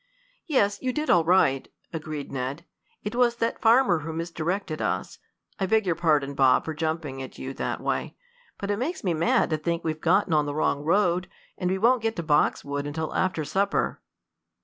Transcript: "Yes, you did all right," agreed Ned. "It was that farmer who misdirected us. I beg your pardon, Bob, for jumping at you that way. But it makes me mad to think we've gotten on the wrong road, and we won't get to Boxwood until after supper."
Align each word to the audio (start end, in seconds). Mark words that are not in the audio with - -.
"Yes, 0.47 0.81
you 0.81 0.91
did 0.91 1.11
all 1.11 1.23
right," 1.23 1.67
agreed 1.93 2.31
Ned. 2.31 2.65
"It 3.03 3.13
was 3.13 3.35
that 3.35 3.61
farmer 3.61 3.99
who 3.99 4.11
misdirected 4.13 4.81
us. 4.81 5.19
I 5.59 5.67
beg 5.67 5.85
your 5.85 5.93
pardon, 5.93 6.33
Bob, 6.33 6.65
for 6.65 6.73
jumping 6.73 7.21
at 7.21 7.37
you 7.37 7.53
that 7.53 7.79
way. 7.79 8.15
But 8.57 8.71
it 8.71 8.79
makes 8.79 9.03
me 9.03 9.13
mad 9.13 9.51
to 9.51 9.57
think 9.57 9.83
we've 9.83 10.01
gotten 10.01 10.33
on 10.33 10.47
the 10.47 10.55
wrong 10.55 10.83
road, 10.83 11.29
and 11.55 11.69
we 11.69 11.77
won't 11.77 12.01
get 12.01 12.15
to 12.15 12.23
Boxwood 12.23 12.87
until 12.87 13.13
after 13.13 13.45
supper." 13.45 14.01